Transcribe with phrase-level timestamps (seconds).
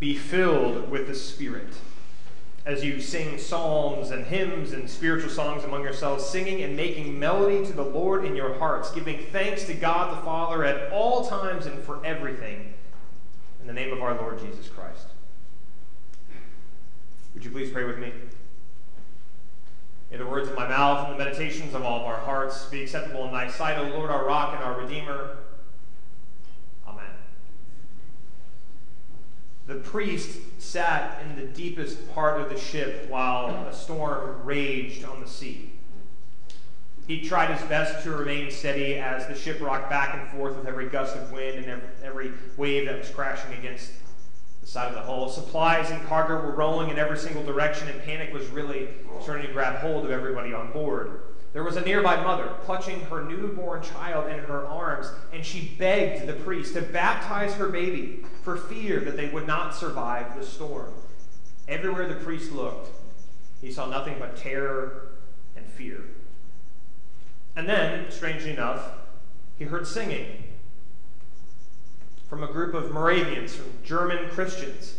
[0.00, 1.74] be filled with the Spirit.
[2.66, 7.64] As you sing psalms and hymns and spiritual songs among yourselves, singing and making melody
[7.66, 11.66] to the Lord in your hearts, giving thanks to God the Father at all times
[11.66, 12.72] and for everything,
[13.60, 15.06] in the name of our Lord Jesus Christ.
[17.34, 18.12] Would you please pray with me?
[20.10, 22.82] May the words of my mouth and the meditations of all of our hearts be
[22.82, 25.36] acceptable in thy sight, O Lord, our rock and our redeemer.
[29.70, 35.20] The priest sat in the deepest part of the ship while a storm raged on
[35.20, 35.70] the sea.
[37.06, 40.66] He tried his best to remain steady as the ship rocked back and forth with
[40.66, 43.92] every gust of wind and every wave that was crashing against
[44.60, 45.28] the side of the hull.
[45.28, 48.88] Supplies and cargo were rolling in every single direction, and panic was really
[49.22, 51.20] starting to grab hold of everybody on board.
[51.52, 56.28] There was a nearby mother clutching her newborn child in her arms, and she begged
[56.28, 60.92] the priest to baptize her baby for fear that they would not survive the storm.
[61.66, 62.90] Everywhere the priest looked,
[63.60, 65.08] he saw nothing but terror
[65.56, 66.04] and fear.
[67.56, 68.92] And then, strangely enough,
[69.58, 70.44] he heard singing
[72.28, 74.94] from a group of Moravians, from German Christians.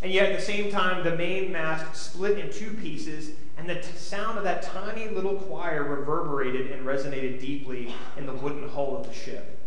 [0.00, 3.82] And yet, at the same time, the main mast split in two pieces, and the
[3.82, 9.08] sound of that tiny little choir reverberated and resonated deeply in the wooden hull of
[9.08, 9.58] the ship.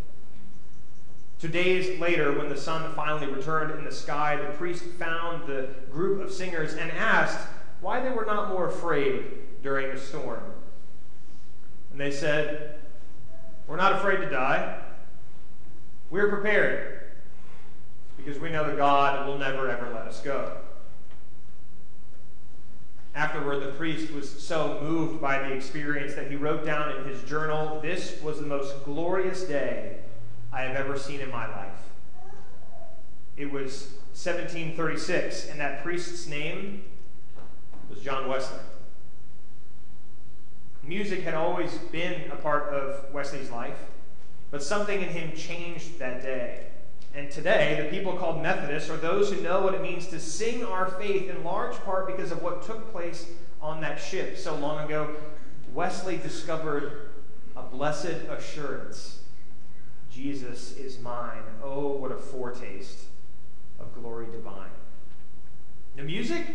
[1.41, 5.69] Two days later, when the sun finally returned in the sky, the priest found the
[5.91, 7.39] group of singers and asked
[7.81, 9.23] why they were not more afraid
[9.63, 10.43] during the storm.
[11.91, 12.79] And they said,
[13.67, 14.81] We're not afraid to die.
[16.09, 17.00] We're prepared
[18.23, 20.57] because we know that God will never, ever let us go.
[23.13, 27.21] Afterward, the priest was so moved by the experience that he wrote down in his
[27.23, 29.97] journal This was the most glorious day
[30.53, 31.89] I have ever seen in my life.
[33.35, 36.83] It was 1736, and that priest's name
[37.89, 38.59] was John Wesley.
[40.83, 43.77] Music had always been a part of Wesley's life.
[44.51, 46.67] But something in him changed that day.
[47.13, 50.63] And today, the people called Methodists are those who know what it means to sing
[50.63, 53.27] our faith in large part because of what took place
[53.61, 55.15] on that ship so long ago.
[55.73, 57.09] Wesley discovered
[57.55, 59.19] a blessed assurance
[60.11, 61.43] Jesus is mine.
[61.63, 63.05] Oh, what a foretaste
[63.79, 64.69] of glory divine.
[65.95, 66.45] The music,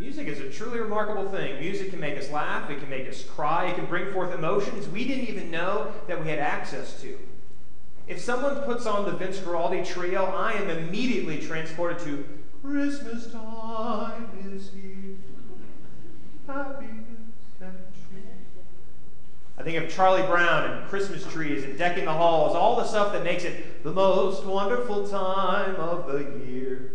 [0.00, 1.60] Music is a truly remarkable thing.
[1.60, 4.88] Music can make us laugh, it can make us cry, it can bring forth emotions
[4.88, 7.18] we didn't even know that we had access to.
[8.10, 12.24] If someone puts on the Vince Guaraldi trio, I am immediately transported to
[12.60, 15.14] Christmas time is here.
[16.44, 17.06] Happiness
[17.60, 17.72] and.
[19.56, 23.12] I think of Charlie Brown and Christmas trees and decking the halls, all the stuff
[23.12, 26.94] that makes it the most wonderful time of the year.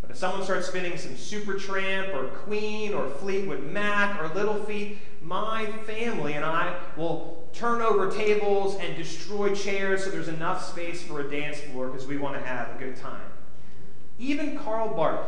[0.00, 4.98] But if someone starts spinning some Supertramp or Queen or Fleetwood Mac or Little Feat,
[5.20, 11.02] my family and I will turn over tables and destroy chairs so there's enough space
[11.02, 13.30] for a dance floor because we want to have a good time.
[14.18, 15.26] Even Karl Barth,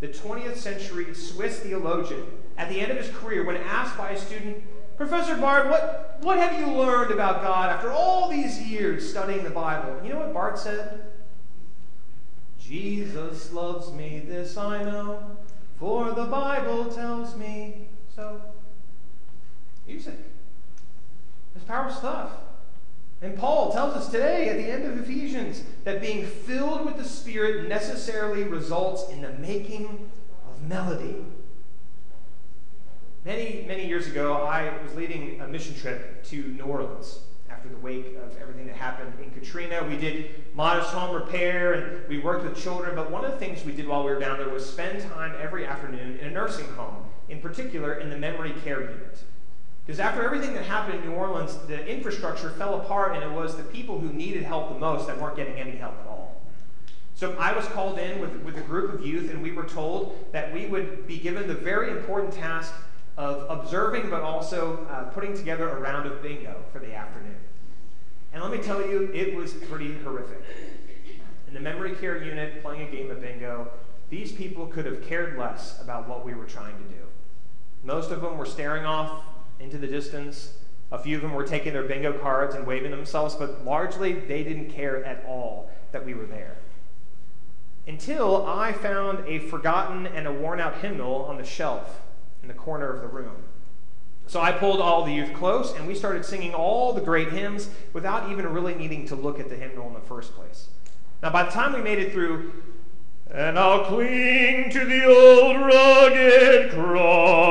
[0.00, 2.26] the 20th century Swiss theologian,
[2.56, 4.62] at the end of his career, when asked by a student,
[4.96, 9.50] Professor Barth, what, what have you learned about God after all these years studying the
[9.50, 10.00] Bible?
[10.04, 11.04] You know what Barth said?
[12.60, 15.36] Jesus loves me, this I know,
[15.78, 18.40] for the Bible tells me so.
[19.86, 20.14] Music.
[21.54, 22.32] It's powerful stuff.
[23.22, 27.04] And Paul tells us today at the end of Ephesians that being filled with the
[27.04, 30.10] Spirit necessarily results in the making
[30.46, 31.24] of melody.
[33.24, 37.78] Many, many years ago, I was leading a mission trip to New Orleans after the
[37.78, 39.82] wake of everything that happened in Katrina.
[39.88, 43.64] We did modest home repair and we worked with children, but one of the things
[43.64, 46.66] we did while we were down there was spend time every afternoon in a nursing
[46.74, 49.24] home, in particular in the memory care unit.
[49.84, 53.56] Because after everything that happened in New Orleans, the infrastructure fell apart and it was
[53.56, 56.40] the people who needed help the most that weren't getting any help at all.
[57.14, 60.26] So I was called in with, with a group of youth and we were told
[60.32, 62.72] that we would be given the very important task
[63.16, 67.36] of observing but also uh, putting together a round of bingo for the afternoon.
[68.32, 70.42] And let me tell you, it was pretty horrific.
[71.46, 73.70] In the memory care unit, playing a game of bingo,
[74.10, 77.02] these people could have cared less about what we were trying to do.
[77.84, 79.22] Most of them were staring off
[79.60, 80.54] into the distance.
[80.92, 84.44] A few of them were taking their bingo cards and waving themselves, but largely they
[84.44, 86.56] didn't care at all that we were there.
[87.86, 92.00] Until I found a forgotten and a worn out hymnal on the shelf
[92.42, 93.44] in the corner of the room.
[94.26, 97.68] So I pulled all the youth close, and we started singing all the great hymns
[97.92, 100.68] without even really needing to look at the hymnal in the first place.
[101.22, 102.52] Now, by the time we made it through
[103.30, 107.43] and I'll cling to the old rugged cross.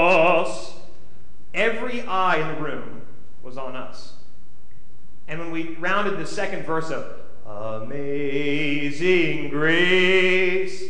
[1.64, 3.04] Every eye in the room
[3.42, 4.16] was on us.
[5.30, 10.84] And when we rounded the second verse of Amazing Grace,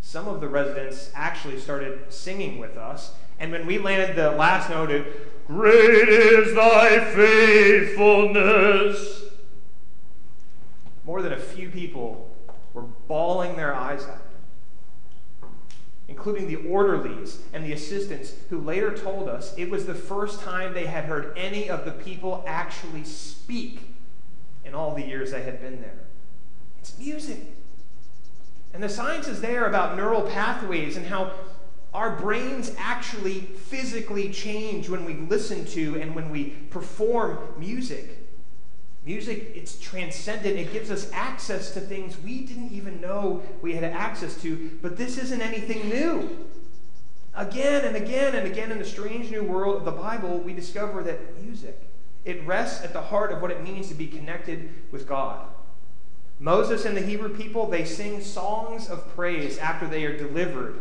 [0.00, 3.14] some of the residents actually started singing with us.
[3.40, 5.04] And when we landed the last note of
[5.48, 9.24] Great is thy faithfulness,
[11.04, 12.30] more than a few people
[12.72, 14.21] were bawling their eyes out,
[16.12, 20.74] including the orderlies and the assistants who later told us it was the first time
[20.74, 23.80] they had heard any of the people actually speak
[24.62, 26.04] in all the years they had been there.
[26.78, 27.38] It's music.
[28.74, 31.32] And the science is there about neural pathways and how
[31.94, 38.18] our brains actually physically change when we listen to and when we perform music.
[39.04, 40.56] Music, it's transcendent.
[40.56, 44.96] It gives us access to things we didn't even know we had access to, but
[44.96, 46.46] this isn't anything new.
[47.34, 51.02] Again and again and again in the strange new world of the Bible, we discover
[51.02, 51.80] that music,
[52.24, 55.46] it rests at the heart of what it means to be connected with God.
[56.38, 60.80] Moses and the Hebrew people, they sing songs of praise after they are delivered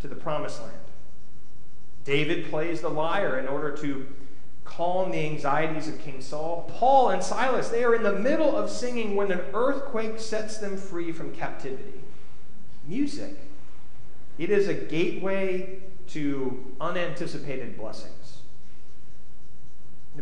[0.00, 0.76] to the promised land.
[2.04, 4.06] David plays the lyre in order to
[4.76, 6.70] calm the anxieties of King Saul.
[6.78, 10.76] Paul and Silas, they are in the middle of singing when an earthquake sets them
[10.76, 12.00] free from captivity.
[12.86, 13.36] Music.
[14.38, 18.38] It is a gateway to unanticipated blessings.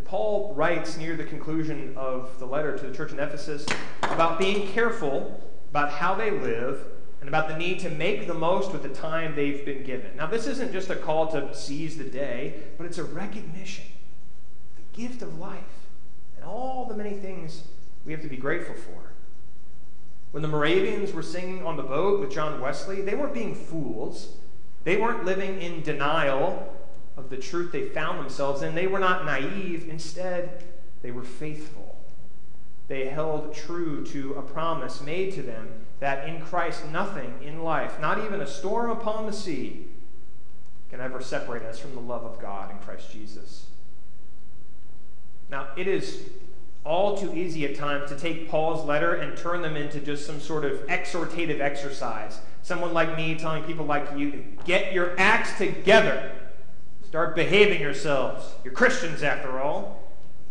[0.04, 3.66] Paul writes near the conclusion of the letter to the church in Ephesus
[4.02, 6.84] about being careful about how they live
[7.20, 10.16] and about the need to make the most with the time they've been given.
[10.16, 13.84] Now, this isn't just a call to seize the day, but it's a recognition
[14.92, 15.86] gift of life
[16.36, 17.64] and all the many things
[18.04, 19.12] we have to be grateful for.
[20.30, 24.36] When the Moravians were singing on the boat with John Wesley, they weren't being fools.
[24.84, 26.74] They weren't living in denial
[27.16, 28.74] of the truth they found themselves in.
[28.74, 29.88] They were not naive.
[29.88, 30.64] Instead,
[31.02, 31.96] they were faithful.
[32.88, 35.68] They held true to a promise made to them
[36.00, 39.86] that in Christ nothing in life, not even a storm upon the sea,
[40.90, 43.66] can ever separate us from the love of God in Christ Jesus.
[45.50, 46.22] Now, it is
[46.84, 50.40] all too easy at times to take Paul's letter and turn them into just some
[50.40, 52.40] sort of exhortative exercise.
[52.62, 56.32] Someone like me telling people like you to get your acts together
[57.10, 58.54] Start behaving yourselves.
[58.62, 60.00] You're Christians, after all.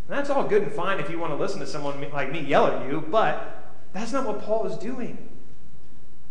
[0.10, 2.42] And that's all good and fine if you want to listen to someone like me
[2.42, 5.30] yell at you, but that's not what Paul is doing.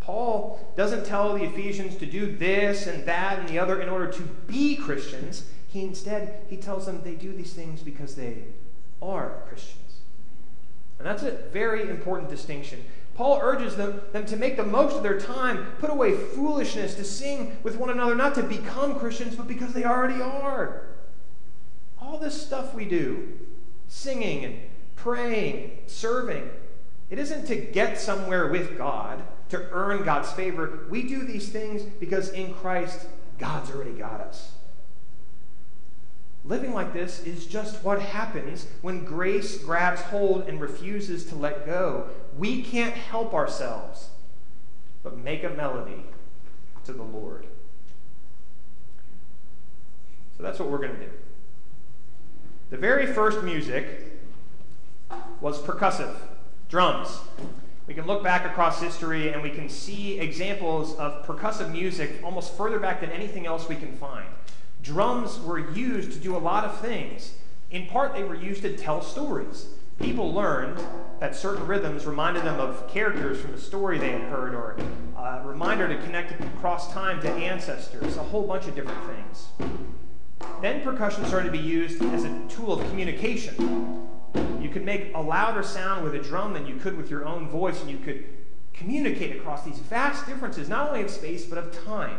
[0.01, 4.13] Paul doesn't tell the Ephesians to do this and that and the other in order
[4.13, 5.49] to be Christians.
[5.69, 8.45] He instead he tells them they do these things because they
[9.01, 10.01] are Christians.
[10.99, 12.85] And that's a very important distinction
[13.19, 17.03] Paul urges them, them to make the most of their time, put away foolishness, to
[17.03, 20.87] sing with one another, not to become Christians, but because they already are.
[22.01, 23.37] All this stuff we do,
[23.89, 24.61] singing and
[24.95, 26.49] praying, serving,
[27.11, 30.87] it isn't to get somewhere with God, to earn God's favor.
[30.89, 34.53] We do these things because in Christ, God's already got us.
[36.49, 41.67] Living like this is just what happens when grace grabs hold and refuses to let
[41.67, 42.09] go.
[42.39, 44.09] We can't help ourselves
[45.03, 46.05] but make a melody
[46.85, 47.47] to the Lord.
[50.39, 51.11] So that's what we're going to do.
[52.71, 53.87] The very first music
[55.43, 56.17] was percussive,
[56.71, 57.21] drums.
[57.87, 62.57] We can look back across history and we can see examples of percussive music almost
[62.57, 64.29] further back than anything else we can find.
[64.83, 67.35] Drums were used to do a lot of things.
[67.71, 69.67] In part, they were used to tell stories.
[70.01, 70.81] People learned
[71.19, 74.77] that certain rhythms reminded them of characters from a story they had heard, or
[75.17, 79.49] a reminder to connect across time to ancestors, a whole bunch of different things.
[80.63, 84.09] Then percussion started to be used as a tool of communication.
[84.63, 87.49] You could make a louder sound with a drum than you could with your own
[87.49, 88.25] voice, and you could
[88.73, 92.19] communicate across these vast differences, not only of space, but of time.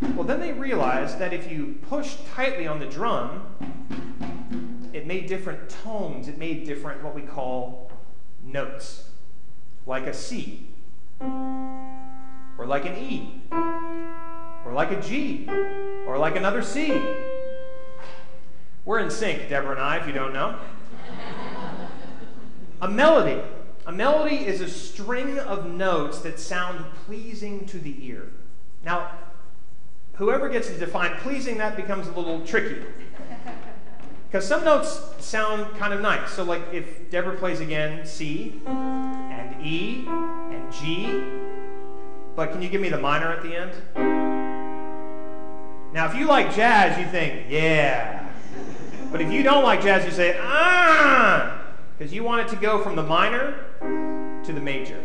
[0.00, 3.46] Well, then they realized that if you push tightly on the drum,
[4.92, 6.28] it made different tones.
[6.28, 7.90] It made different, what we call
[8.44, 9.08] notes,
[9.86, 10.68] like a C,
[11.20, 15.48] or like an E, or like a G,
[16.06, 17.00] or like another C.
[18.84, 20.58] We're in sync, Deborah and I, if you don't know.
[22.80, 23.42] a melody.
[23.86, 28.30] A melody is a string of notes that sound pleasing to the ear.
[28.84, 29.17] Now,
[30.18, 32.82] whoever gets to define pleasing, that becomes a little tricky.
[34.30, 36.32] Because some notes sound kind of nice.
[36.32, 41.22] So, like if Deborah plays again C and E and G,
[42.36, 43.72] but can you give me the minor at the end?
[45.94, 48.28] Now, if you like jazz, you think, yeah.
[49.10, 51.62] But if you don't like jazz, you say, ah,
[51.96, 53.64] because you want it to go from the minor
[54.44, 55.02] to the major.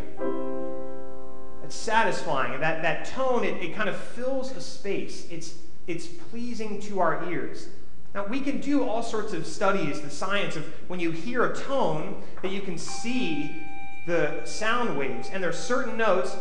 [1.73, 2.59] Satisfying.
[2.61, 5.27] That, that tone, it, it kind of fills a space.
[5.29, 5.55] It's,
[5.87, 7.67] it's pleasing to our ears.
[8.13, 11.55] Now, we can do all sorts of studies, the science of when you hear a
[11.55, 13.63] tone, that you can see
[14.05, 15.29] the sound waves.
[15.33, 16.35] And there are certain notes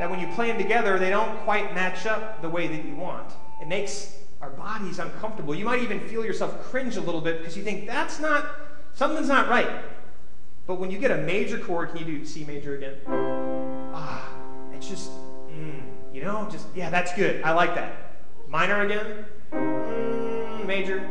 [0.00, 2.96] that when you play them together, they don't quite match up the way that you
[2.96, 3.32] want.
[3.62, 5.54] It makes our bodies uncomfortable.
[5.54, 8.44] You might even feel yourself cringe a little bit because you think that's not,
[8.92, 9.70] something's not right.
[10.66, 12.96] But when you get a major chord, can you do C major again?
[13.94, 14.27] Ah,
[14.78, 15.10] it's just,
[15.50, 15.82] mm,
[16.12, 17.42] you know, just, yeah, that's good.
[17.42, 17.96] I like that.
[18.46, 19.24] Minor again?
[19.52, 21.08] Mm, major.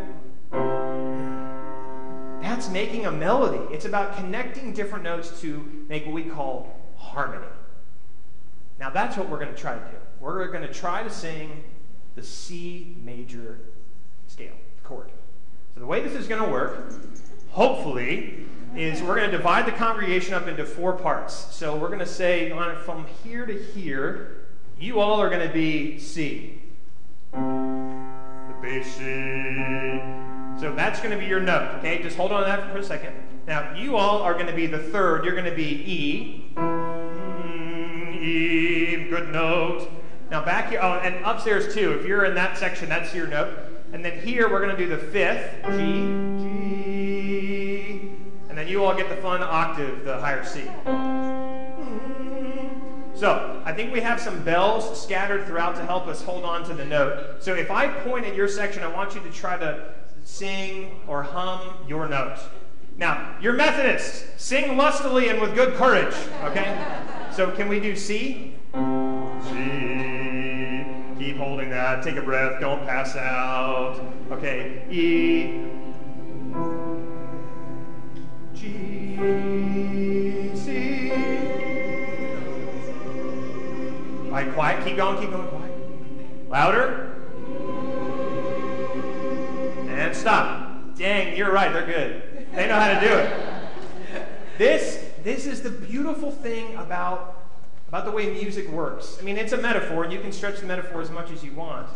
[2.42, 3.62] That's making a melody.
[3.74, 7.46] It's about connecting different notes to make what we call harmony.
[8.80, 9.98] Now, that's what we're going to try to do.
[10.22, 11.66] We're going to try to sing
[12.16, 13.60] the C major
[14.28, 14.56] scale
[14.86, 15.12] chord.
[15.74, 16.94] So, the way this is going to work,
[17.50, 18.46] hopefully,
[18.78, 21.34] is we're going to divide the congregation up into four parts.
[21.56, 22.52] So, we're going to say
[22.86, 24.46] from here to here,
[24.80, 26.62] you all are going to be C.
[27.32, 29.02] The bass C.
[30.62, 32.04] So, that's going to be your note, okay?
[32.04, 33.16] Just hold on to that for a second.
[33.48, 35.26] Now, you all are going to be the third.
[35.26, 36.52] You're going to be E.
[36.56, 39.90] Mm, e, good note.
[40.30, 43.58] Now back here, oh, and upstairs too, if you're in that section, that's your note.
[43.94, 46.67] And then here, we're going to do the fifth, G, G.
[48.68, 50.66] And you all get the fun octave, the higher C.
[53.16, 56.74] So, I think we have some bells scattered throughout to help us hold on to
[56.74, 57.38] the note.
[57.40, 59.94] So if I point at your section, I want you to try to
[60.26, 62.40] sing or hum your note.
[62.98, 64.26] Now, you're Methodists.
[64.36, 66.78] Sing lustily and with good courage, okay?
[67.32, 68.54] So can we do C?
[69.44, 70.86] C.
[71.18, 72.04] Keep holding that.
[72.04, 72.60] Take a breath.
[72.60, 74.02] Don't pass out.
[74.30, 74.84] Okay.
[74.92, 75.87] E.
[84.38, 84.86] Right, quiet.
[84.86, 85.20] Keep going.
[85.20, 85.48] Keep going.
[85.48, 86.48] Quiet.
[86.48, 87.16] Louder.
[89.90, 90.96] And stop.
[90.96, 91.74] Dang, you're right.
[91.74, 92.46] They're good.
[92.54, 94.28] They know how to do it.
[94.60, 97.48] This this is the beautiful thing about,
[97.88, 99.18] about the way music works.
[99.20, 101.54] I mean, it's a metaphor, and you can stretch the metaphor as much as you
[101.54, 101.88] want.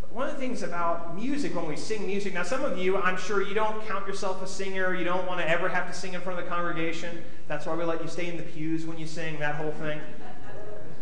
[0.00, 2.98] But one of the things about music, when we sing music, now some of you,
[2.98, 5.94] I'm sure you don't count yourself a singer, you don't want to ever have to
[5.94, 7.22] sing in front of the congregation.
[7.46, 10.00] That's why we let you stay in the pews when you sing, that whole thing.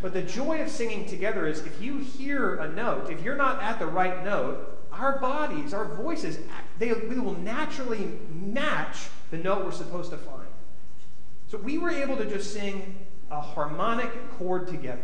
[0.02, 3.62] But the joy of singing together is if you hear a note, if you're not
[3.62, 6.38] at the right note, our bodies, our voices,
[6.78, 10.48] they, will naturally match the note we're supposed to find.
[11.48, 12.96] So we were able to just sing
[13.30, 15.02] a harmonic chord together.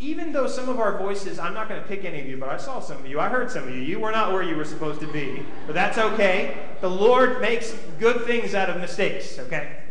[0.00, 2.48] Even though some of our voices, I'm not going to pick any of you, but
[2.48, 3.20] I saw some of you.
[3.20, 3.80] I heard some of you.
[3.80, 6.66] You were not where you were supposed to be, but that's okay.
[6.80, 9.82] The Lord makes good things out of mistakes, okay?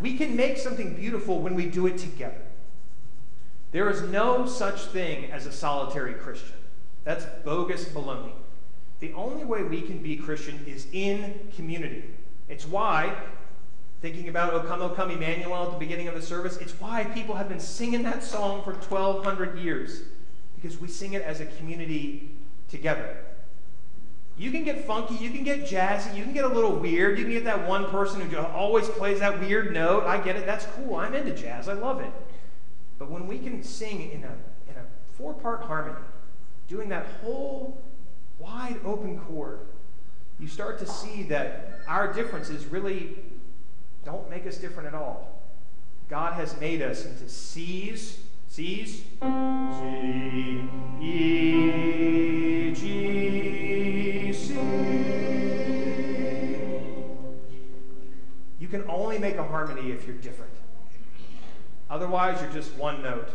[0.00, 2.45] We can make something beautiful when we do it together.
[3.76, 6.56] There is no such thing as a solitary Christian.
[7.04, 8.32] That's bogus baloney.
[9.00, 12.04] The only way we can be Christian is in community.
[12.48, 13.14] It's why
[14.00, 17.04] Thinking about O Come, O Come Emmanuel at the beginning of the service, it's why
[17.04, 20.04] people have been singing that song for 1,200 years,
[20.54, 22.30] because we sing it as a community
[22.70, 23.18] together.
[24.38, 27.24] You can get funky, you can get jazzy, you can get a little weird, you
[27.24, 30.04] can get that one person who always plays that weird note.
[30.04, 30.96] I get it, that's cool.
[30.96, 32.12] I'm into jazz, I love it.
[32.98, 34.32] But when we can sing in a,
[34.70, 34.84] in a
[35.16, 35.96] four part harmony,
[36.68, 37.80] doing that whole
[38.38, 39.60] wide open chord,
[40.38, 43.16] you start to see that our differences really
[44.04, 45.42] don't make us different at all.
[46.08, 50.68] God has made us into C's, C's, C,
[51.00, 54.54] E, G, C.
[58.58, 60.52] You can only make a harmony if you're different.
[61.96, 63.30] Otherwise, you're just one note.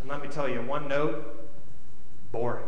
[0.00, 1.48] And let me tell you, one note,
[2.32, 2.64] boring.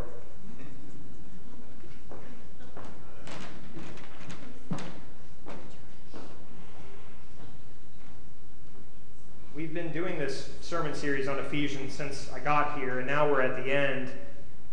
[9.53, 13.41] We've been doing this sermon series on Ephesians since I got here, and now we're
[13.41, 14.09] at the end.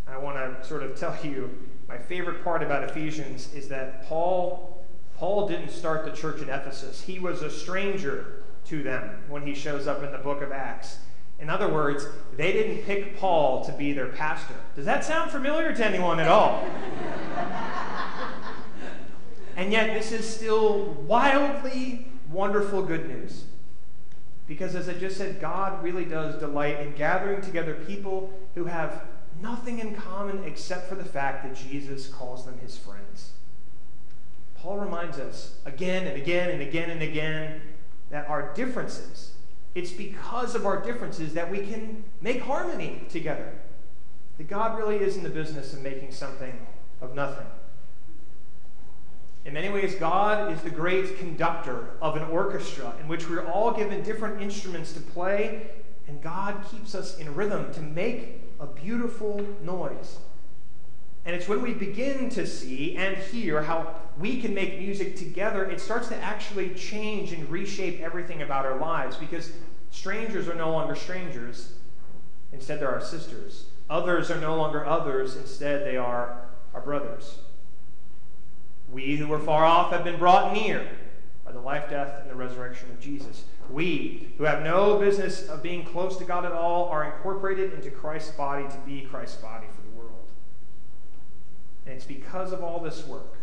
[0.07, 1.49] I want to sort of tell you
[1.89, 4.81] my favorite part about Ephesians is that Paul
[5.17, 7.01] Paul didn't start the church in Ephesus.
[7.01, 10.97] He was a stranger to them when he shows up in the book of Acts.
[11.39, 12.05] In other words,
[12.37, 14.55] they didn't pick Paul to be their pastor.
[14.75, 16.63] Does that sound familiar to anyone at all?
[19.57, 23.45] and yet, this is still wildly wonderful good news.
[24.47, 29.03] Because as I just said, God really does delight in gathering together people who have
[29.41, 33.31] nothing in common except for the fact that Jesus calls them his friends.
[34.55, 37.61] Paul reminds us again and again and again and again
[38.13, 39.31] that our differences,
[39.73, 43.51] it's because of our differences that we can make harmony together.
[44.37, 46.53] That God really is in the business of making something
[47.01, 47.47] of nothing.
[49.45, 53.73] In many ways, God is the great conductor of an orchestra in which we're all
[53.73, 55.71] given different instruments to play,
[56.07, 60.19] and God keeps us in rhythm to make a beautiful noise.
[61.25, 65.65] And it's when we begin to see and hear how we can make music together,
[65.65, 69.51] it starts to actually change and reshape everything about our lives because
[69.91, 71.73] strangers are no longer strangers.
[72.51, 73.65] Instead, they're our sisters.
[73.89, 75.35] Others are no longer others.
[75.35, 77.39] Instead, they are our brothers.
[78.91, 80.87] We who were far off have been brought near
[81.43, 83.45] by the life, death, and the resurrection of Jesus.
[83.69, 87.89] We, who have no business of being close to God at all, are incorporated into
[87.89, 90.29] Christ's body to be Christ's body for the world.
[91.85, 93.37] And it's because of all this work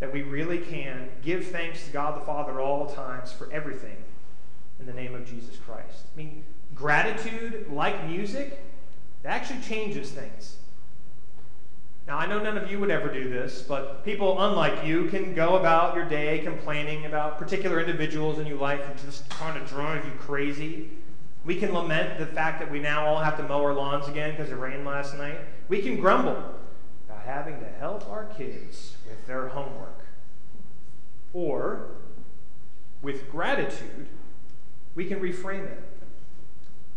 [0.00, 3.96] that we really can give thanks to God the Father at all times for everything
[4.78, 6.04] in the name of Jesus Christ.
[6.14, 8.64] I mean, gratitude, like music,
[9.24, 10.56] it actually changes things.
[12.06, 15.34] Now, I know none of you would ever do this, but people unlike you can
[15.34, 19.68] go about your day complaining about particular individuals in your life who just kind of
[19.68, 20.90] drive you crazy.
[21.44, 24.30] We can lament the fact that we now all have to mow our lawns again
[24.30, 25.38] because it rained last night.
[25.68, 26.54] We can grumble
[27.08, 28.96] about having to help our kids
[29.28, 30.00] their homework.
[31.32, 31.90] Or,
[33.00, 34.08] with gratitude,
[34.96, 35.84] we can reframe it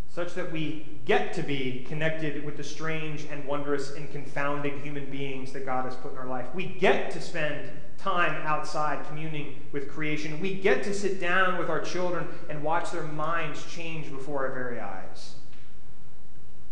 [0.09, 5.09] such that we get to be connected with the strange and wondrous and confounding human
[5.09, 6.47] beings that God has put in our life.
[6.53, 10.41] We get to spend time outside communing with creation.
[10.41, 14.53] We get to sit down with our children and watch their minds change before our
[14.53, 15.35] very eyes.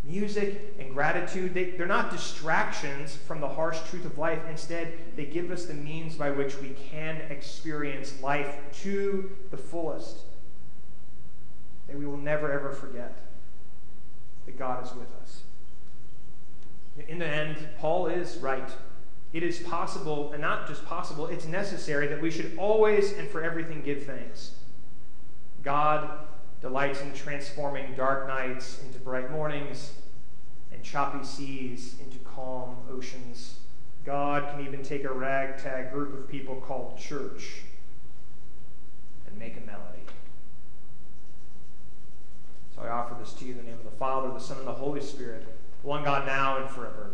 [0.09, 4.39] Music and gratitude, they, they're not distractions from the harsh truth of life.
[4.49, 10.21] Instead, they give us the means by which we can experience life to the fullest
[11.87, 13.15] that we will never ever forget
[14.45, 15.43] that God is with us.
[17.07, 18.69] In the end, Paul is right.
[19.31, 23.43] It is possible, and not just possible, it's necessary that we should always and for
[23.43, 24.53] everything give thanks.
[25.63, 26.09] God
[26.61, 29.93] delights in transforming dark nights into bright mornings
[30.71, 33.59] and choppy seas into calm oceans.
[34.05, 37.61] God can even take a ragtag group of people called church
[39.27, 40.03] and make a melody.
[42.75, 44.67] So I offer this to you in the name of the Father, the Son, and
[44.67, 45.45] the Holy Spirit,
[45.83, 47.11] one God now and forever.